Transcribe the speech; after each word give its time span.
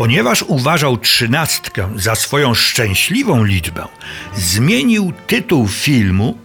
Ponieważ 0.00 0.42
uważał 0.42 0.98
trzynastkę 0.98 1.92
za 1.96 2.14
swoją 2.14 2.54
szczęśliwą 2.54 3.44
liczbę, 3.44 3.84
zmienił 4.36 5.12
tytuł 5.26 5.68
filmu 5.68 6.38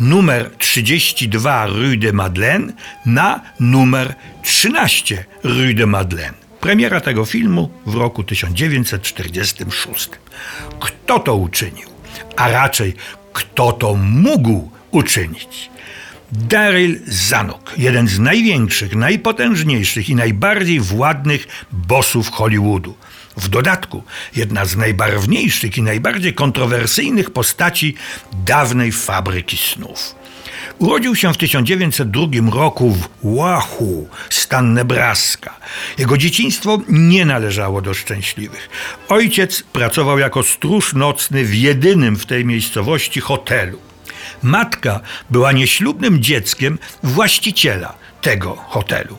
numer 0.00 0.50
32 0.58 1.66
Rue 1.66 1.96
de 1.98 2.12
Madeleine 2.12 2.72
na 3.06 3.40
numer 3.60 4.14
13 4.42 5.24
Rue 5.44 5.74
de 5.74 5.86
Madeleine. 5.86 6.34
Premiera 6.60 7.00
tego 7.00 7.24
filmu 7.24 7.70
w 7.86 7.94
roku 7.94 8.24
1946. 8.24 10.10
Kto 10.80 11.18
to 11.18 11.36
uczynił? 11.36 11.88
A 12.36 12.50
raczej 12.50 12.94
kto 13.32 13.72
to 13.72 13.94
mógł 13.94 14.70
uczynić? 14.90 15.70
Daryl 16.32 17.00
Zanuck, 17.06 17.74
jeden 17.78 18.08
z 18.08 18.18
największych, 18.18 18.94
najpotężniejszych 18.94 20.08
i 20.08 20.14
najbardziej 20.14 20.80
władnych 20.80 21.46
bossów 21.72 22.30
Hollywoodu. 22.30 22.94
W 23.36 23.48
dodatku 23.48 24.02
jedna 24.36 24.64
z 24.64 24.76
najbarwniejszych 24.76 25.78
i 25.78 25.82
najbardziej 25.82 26.34
kontrowersyjnych 26.34 27.30
postaci 27.30 27.94
dawnej 28.46 28.92
fabryki 28.92 29.56
snów. 29.56 30.14
Urodził 30.78 31.16
się 31.16 31.32
w 31.32 31.36
1902 31.36 32.26
roku 32.52 32.90
w 32.90 33.36
Wahoo, 33.36 34.04
stan 34.30 34.74
Nebraska. 34.74 35.56
Jego 35.98 36.18
dzieciństwo 36.18 36.80
nie 36.88 37.24
należało 37.24 37.82
do 37.82 37.94
szczęśliwych. 37.94 38.68
Ojciec 39.08 39.62
pracował 39.62 40.18
jako 40.18 40.42
stróż 40.42 40.94
nocny 40.94 41.44
w 41.44 41.54
jedynym 41.54 42.16
w 42.16 42.26
tej 42.26 42.44
miejscowości 42.44 43.20
hotelu. 43.20 43.87
Matka 44.42 45.00
była 45.30 45.52
nieślubnym 45.52 46.22
dzieckiem 46.22 46.78
właściciela 47.02 47.94
tego 48.22 48.56
hotelu. 48.56 49.18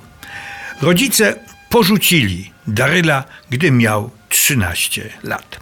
Rodzice 0.81 1.35
porzucili 1.69 2.51
Daryla, 2.67 3.23
gdy 3.49 3.71
miał 3.71 4.09
13 4.29 5.09
lat. 5.23 5.59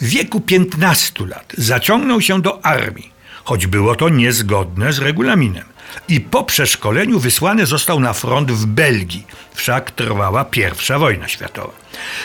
W 0.00 0.04
wieku 0.08 0.40
15 0.40 1.26
lat 1.26 1.52
zaciągnął 1.58 2.20
się 2.20 2.42
do 2.42 2.64
armii, 2.64 3.12
choć 3.44 3.66
było 3.66 3.94
to 3.94 4.08
niezgodne 4.08 4.92
z 4.92 4.98
regulaminem. 4.98 5.64
I 6.08 6.20
po 6.20 6.44
przeszkoleniu 6.44 7.20
wysłany 7.20 7.66
został 7.66 8.00
na 8.00 8.12
front 8.12 8.52
w 8.52 8.66
Belgii, 8.66 9.26
wszak 9.54 9.90
trwała 9.90 10.44
I 10.44 10.98
wojna 10.98 11.28
światowa. 11.28 11.72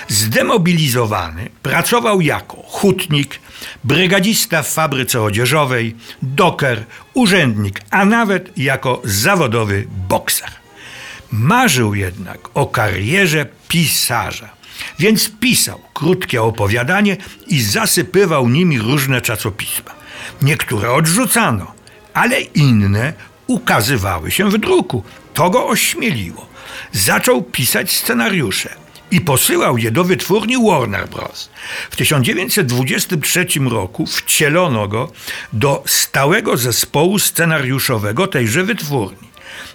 Zdemobilizowany 0.07 1.49
pracował 1.63 2.21
jako 2.21 2.57
hutnik, 2.57 3.39
brygadzista 3.83 4.63
w 4.63 4.69
fabryce 4.69 5.21
odzieżowej, 5.21 5.95
doker, 6.21 6.85
urzędnik, 7.13 7.81
a 7.89 8.05
nawet 8.05 8.57
jako 8.57 9.01
zawodowy 9.03 9.87
bokser. 10.09 10.49
Marzył 11.31 11.95
jednak 11.95 12.39
o 12.53 12.65
karierze 12.65 13.45
pisarza, 13.67 14.49
więc 14.99 15.31
pisał 15.39 15.81
krótkie 15.93 16.41
opowiadanie 16.41 17.17
i 17.47 17.61
zasypywał 17.61 18.49
nimi 18.49 18.79
różne 18.79 19.21
czasopisma. 19.21 19.91
Niektóre 20.41 20.91
odrzucano, 20.91 21.73
ale 22.13 22.41
inne 22.41 23.13
ukazywały 23.47 24.31
się 24.31 24.49
w 24.49 24.57
druku. 24.57 25.03
To 25.33 25.49
go 25.49 25.67
ośmieliło. 25.67 26.47
Zaczął 26.91 27.41
pisać 27.41 27.91
scenariusze 27.91 28.69
i 29.11 29.21
posyłał 29.21 29.77
je 29.77 29.91
do 29.91 30.03
wytwórni 30.03 30.69
Warner 30.69 31.09
Bros. 31.09 31.49
W 31.91 31.95
1923 31.95 33.45
roku 33.69 34.05
wcielono 34.05 34.87
go 34.87 35.11
do 35.53 35.83
stałego 35.87 36.57
zespołu 36.57 37.19
scenariuszowego 37.19 38.27
tejże 38.27 38.63
wytwórni. 38.63 39.27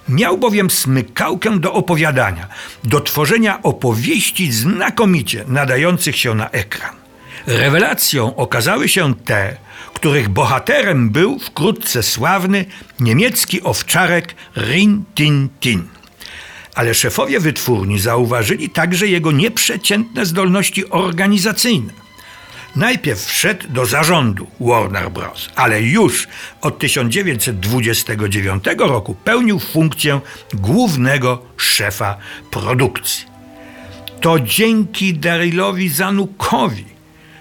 Miał 0.09 0.39
bowiem 0.39 0.71
smykałkę 0.71 1.59
do 1.59 1.73
opowiadania, 1.73 2.49
do 2.85 3.01
tworzenia 3.01 3.63
opowieści 3.63 4.53
znakomicie 4.53 5.45
nadających 5.49 6.17
się 6.17 6.35
na 6.35 6.51
ekran. 6.51 7.00
Rewelacją 7.51 8.37
okazały 8.37 8.89
się 8.89 9.15
te, 9.15 9.57
których 9.95 10.29
bohaterem 10.29 11.11
był 11.11 11.39
wkrótce 11.39 12.03
sławny 12.03 12.65
niemiecki 13.01 13.63
owczarek 13.63 14.35
Rin 14.57 15.05
Tin 15.15 15.49
Tin. 15.61 15.89
Ale 16.75 16.95
szefowie 16.95 17.41
wytwórni 17.41 17.99
zauważyli 17.99 18.71
także 18.71 19.07
jego 19.07 19.33
nieprzeciętne 19.33 20.27
zdolności 20.27 20.91
organizacyjne. 20.91 21.93
Najpierw 22.77 23.25
wszedł 23.25 23.69
do 23.69 23.87
zarządu 23.87 24.47
Warner 24.61 25.11
Bros., 25.11 25.49
ale 25.57 25.83
już 25.83 26.29
od 26.61 26.79
1929 26.79 28.65
roku 28.79 29.15
pełnił 29.25 29.59
funkcję 29.59 30.21
głównego 30.55 31.43
szefa 31.57 32.17
produkcji. 32.51 33.25
To 34.21 34.41
dzięki 34.41 35.15
Darylowi 35.15 35.89
Zanukowi 35.89 37.00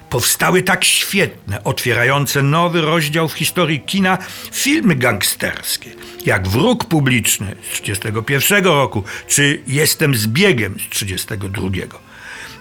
powstały 0.09 0.63
tak 0.63 0.85
świetne, 0.85 1.63
otwierające 1.63 2.43
nowy 2.43 2.81
rozdział 2.81 3.27
w 3.27 3.33
historii 3.33 3.79
kina 3.79 4.17
filmy 4.51 4.95
gangsterskie, 4.95 5.89
jak 6.25 6.47
Wróg 6.47 6.85
Publiczny 6.85 7.55
z 7.73 7.81
1931 7.81 8.65
roku, 8.65 9.03
czy 9.27 9.61
Jestem 9.67 10.15
zbiegiem 10.15 10.73
z 10.73 10.89
1932. 10.89 11.99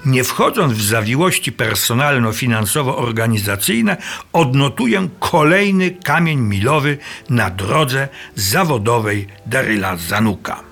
Nie 0.07 0.25
wchodząc 0.25 0.73
w 0.73 0.83
zawiłości 0.83 1.53
personalno-finansowo-organizacyjne, 1.53 3.97
odnotuję 4.33 5.09
kolejny 5.19 5.91
kamień 5.91 6.41
milowy 6.41 6.99
na 7.31 7.51
drodze 7.51 8.09
zawodowej 8.35 9.27
Daryla 9.47 9.97
Zanuka. 9.97 10.68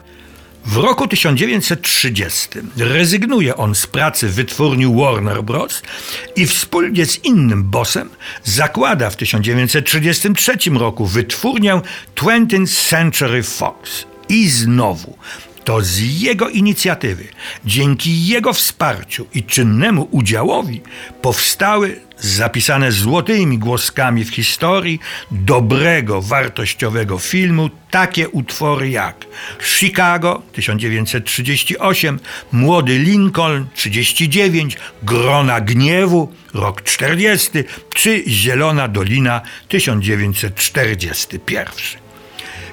W 0.66 0.76
roku 0.76 1.08
1930 1.08 2.48
rezygnuje 2.76 3.56
on 3.56 3.74
z 3.74 3.86
pracy 3.86 4.28
w 4.28 4.34
wytwórni 4.34 4.96
Warner 4.96 5.42
Bros. 5.42 5.82
i 6.36 6.46
wspólnie 6.46 7.06
z 7.06 7.24
innym 7.24 7.64
bossem 7.64 8.10
zakłada 8.44 9.10
w 9.10 9.16
1933 9.16 10.70
roku 10.70 11.06
wytwórnię 11.06 11.80
20th 12.16 12.88
Century 12.88 13.42
Fox. 13.42 14.04
I 14.28 14.48
znowu 14.48 15.16
to 15.66 15.82
z 15.82 16.20
jego 16.20 16.48
inicjatywy, 16.48 17.24
dzięki 17.64 18.26
jego 18.26 18.52
wsparciu 18.52 19.26
i 19.34 19.42
czynnemu 19.42 20.08
udziałowi 20.10 20.80
powstały 21.22 22.00
zapisane 22.18 22.92
złotymi 22.92 23.58
głoskami 23.58 24.24
w 24.24 24.34
historii 24.34 25.00
dobrego, 25.30 26.22
wartościowego 26.22 27.18
filmu 27.18 27.70
takie 27.90 28.28
utwory 28.28 28.90
jak 28.90 29.26
Chicago 29.62 30.42
1938, 30.52 32.20
Młody 32.52 32.98
Lincoln 32.98 33.66
39, 33.74 34.76
Grona 35.02 35.60
Gniewu 35.60 36.32
rok 36.54 36.82
40 36.82 37.50
czy 37.94 38.24
Zielona 38.26 38.88
Dolina 38.88 39.40
1941. 39.68 42.05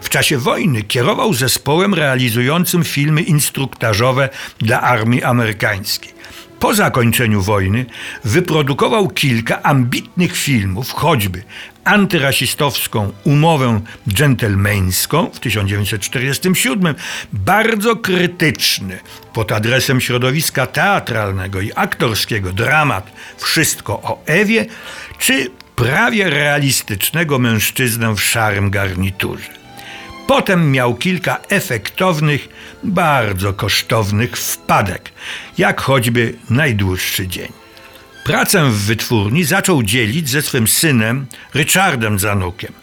W 0.04 0.10
czasie 0.10 0.38
wojny 0.38 0.84
kierował 0.84 1.34
zespołem 1.34 1.94
realizującym 1.94 2.84
filmy 2.84 3.22
instruktażowe 3.22 4.30
dla 4.60 4.82
armii 4.82 5.24
amerykańskiej. 5.24 6.14
Po 6.60 6.74
zakończeniu 6.74 7.42
wojny 7.42 7.86
wyprodukował 8.24 9.08
kilka 9.08 9.64
ambitnych 9.64 10.36
filmów, 10.36 10.92
choćby 10.92 11.44
antyrasistowską 11.84 13.12
umowę 13.24 13.82
dżentelmeńską 14.10 15.30
w 15.34 15.40
1947, 15.40 16.96
bardzo 17.34 17.96
krytyczny 17.96 19.00
pod 19.34 19.52
adresem 19.52 20.02
środowiska 20.02 20.68
teatralnego 20.68 21.62
i 21.62 21.72
aktorskiego 21.76 22.52
dramat 22.52 23.12
Wszystko 23.38 23.94
o 23.94 24.24
Ewie, 24.26 24.66
czy 25.20 25.50
prawie 25.76 26.30
realistycznego 26.30 27.40
mężczyznę 27.40 28.16
w 28.16 28.22
szarym 28.22 28.70
garniturze. 28.70 29.63
Potem 30.28 30.72
miał 30.72 30.96
kilka 30.96 31.38
efektownych, 31.50 32.50
bardzo 32.84 33.54
kosztownych 33.54 34.38
wpadek, 34.38 35.12
jak 35.58 35.82
choćby 35.82 36.36
najdłuższy 36.50 37.28
dzień. 37.28 37.52
Pracę 38.24 38.70
w 38.70 38.74
wytwórni 38.74 39.44
zaczął 39.44 39.84
dzielić 39.84 40.30
ze 40.30 40.42
swym 40.42 40.68
synem 40.68 41.26
Richardem 41.56 42.20
Zanukiem, 42.20 42.74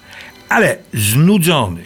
ale 0.49 0.79
znudzony, 0.95 1.85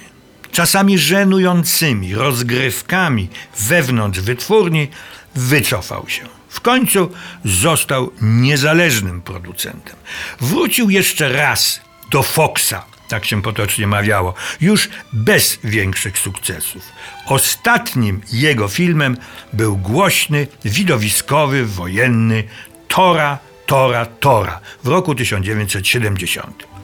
czasami 0.52 0.99
żenującymi 0.99 2.14
rozgrywkami 2.14 3.28
wewnątrz 3.61 4.20
wytwórni, 4.20 4.88
wycofał 5.34 6.08
się. 6.08 6.23
W 6.49 6.61
końcu 6.61 7.12
został 7.44 8.11
niezależnym 8.23 9.23
producentem. 9.23 9.96
Wrócił 10.40 10.90
jeszcze 10.90 11.32
raz 11.32 11.81
do 12.11 12.23
Foxa, 12.23 12.94
tak 13.08 13.24
się 13.24 13.42
potocznie 13.42 13.86
mawiało, 13.86 14.34
już 14.60 14.88
bez 15.12 15.58
większych 15.64 16.18
sukcesów. 16.18 16.92
Ostatnim 17.26 18.20
jego 18.32 18.68
filmem 18.68 19.16
był 19.52 19.76
głośny, 19.76 20.46
widowiskowy, 20.64 21.66
wojenny 21.66 22.44
Tora, 22.88 23.38
Tora, 23.66 24.06
Tora 24.06 24.60
w 24.84 24.88
roku 24.88 25.14
1970. 25.14 26.74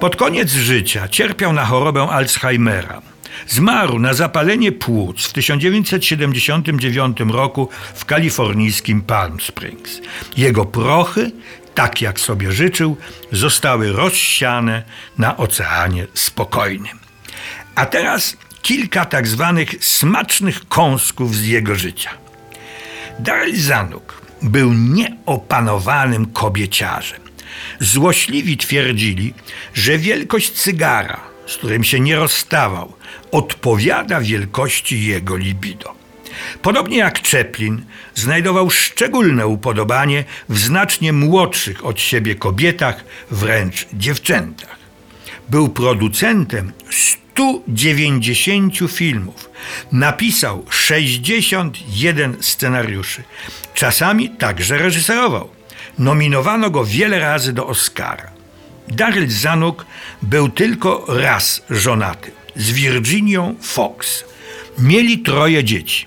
Pod 0.00 0.16
koniec 0.16 0.52
życia 0.52 1.08
cierpiał 1.08 1.52
na 1.52 1.64
chorobę 1.64 2.02
Alzheimera. 2.02 3.02
Zmarł 3.46 3.98
na 3.98 4.14
zapalenie 4.14 4.72
płuc 4.72 5.26
w 5.26 5.32
1979 5.32 7.20
roku 7.20 7.68
w 7.94 8.04
kalifornijskim 8.04 9.02
Palm 9.02 9.40
Springs. 9.40 10.00
Jego 10.36 10.64
prochy, 10.64 11.30
tak 11.78 12.02
jak 12.02 12.20
sobie 12.20 12.52
życzył, 12.52 12.96
zostały 13.32 13.92
rozsiane 13.92 14.82
na 15.18 15.36
Oceanie 15.36 16.06
Spokojnym. 16.14 16.98
A 17.74 17.86
teraz 17.86 18.36
kilka 18.62 19.04
tak 19.04 19.26
zwanych 19.26 19.84
smacznych 19.84 20.68
kąsków 20.68 21.36
z 21.36 21.46
jego 21.46 21.74
życia. 21.74 22.10
Daryl 23.18 23.60
Zanuk 23.60 24.22
był 24.42 24.72
nieopanowanym 24.72 26.26
kobieciarzem. 26.26 27.20
Złośliwi 27.80 28.56
twierdzili, 28.56 29.34
że 29.74 29.98
wielkość 29.98 30.50
cygara, 30.50 31.20
z 31.46 31.56
którym 31.56 31.84
się 31.84 32.00
nie 32.00 32.16
rozstawał, 32.16 32.92
odpowiada 33.32 34.20
wielkości 34.20 35.06
jego 35.06 35.36
libido. 35.36 35.97
Podobnie 36.62 36.98
jak 36.98 37.28
Chaplin, 37.28 37.84
znajdował 38.14 38.70
szczególne 38.70 39.46
upodobanie 39.46 40.24
w 40.48 40.58
znacznie 40.58 41.12
młodszych 41.12 41.86
od 41.86 42.00
siebie 42.00 42.34
kobietach, 42.34 43.04
wręcz 43.30 43.86
dziewczętach. 43.92 44.78
Był 45.48 45.68
producentem 45.68 46.72
190 46.90 48.74
filmów. 48.90 49.50
Napisał 49.92 50.64
61 50.70 52.36
scenariuszy. 52.40 53.22
Czasami 53.74 54.30
także 54.30 54.78
reżyserował. 54.78 55.48
Nominowano 55.98 56.70
go 56.70 56.84
wiele 56.84 57.18
razy 57.18 57.52
do 57.52 57.66
Oscara. 57.66 58.30
Daryl 58.88 59.30
Zanuk 59.30 59.86
był 60.22 60.48
tylko 60.48 61.04
raz 61.08 61.62
żonaty 61.70 62.30
z 62.56 62.70
Virginią 62.70 63.54
Fox. 63.62 64.24
Mieli 64.78 65.18
troje 65.18 65.64
dzieci. 65.64 66.06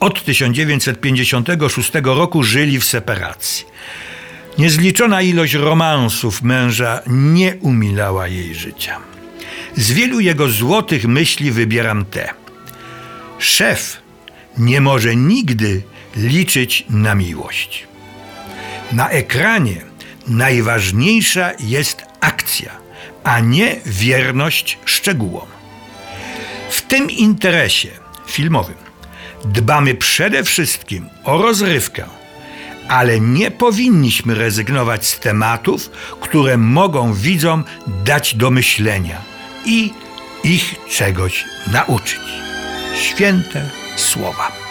Od 0.00 0.24
1956 0.24 1.92
roku 2.04 2.42
żyli 2.42 2.80
w 2.80 2.84
separacji. 2.84 3.64
Niezliczona 4.58 5.22
ilość 5.22 5.54
romansów 5.54 6.42
męża 6.42 7.00
nie 7.06 7.56
umilała 7.60 8.28
jej 8.28 8.54
życia. 8.54 9.00
Z 9.76 9.92
wielu 9.92 10.20
jego 10.20 10.48
złotych 10.48 11.04
myśli 11.04 11.50
wybieram 11.50 12.04
te. 12.04 12.34
Szef 13.38 14.02
nie 14.58 14.80
może 14.80 15.16
nigdy 15.16 15.82
liczyć 16.16 16.84
na 16.90 17.14
miłość. 17.14 17.86
Na 18.92 19.10
ekranie 19.10 19.80
najważniejsza 20.26 21.52
jest 21.60 22.02
akcja, 22.20 22.70
a 23.24 23.40
nie 23.40 23.76
wierność 23.86 24.78
szczegółom. 24.84 25.46
W 26.70 26.82
tym 26.82 27.10
interesie 27.10 27.88
filmowym 28.26 28.76
dbamy 29.44 29.94
przede 29.94 30.44
wszystkim 30.44 31.08
o 31.24 31.42
rozrywkę, 31.42 32.04
ale 32.88 33.20
nie 33.20 33.50
powinniśmy 33.50 34.34
rezygnować 34.34 35.06
z 35.06 35.20
tematów, 35.20 35.90
które 36.20 36.56
mogą 36.56 37.14
widzom 37.14 37.64
dać 38.04 38.34
do 38.34 38.50
myślenia 38.50 39.22
i 39.66 39.90
ich 40.44 40.74
czegoś 40.90 41.44
nauczyć. 41.72 42.20
Święte 43.00 43.70
słowa. 43.96 44.63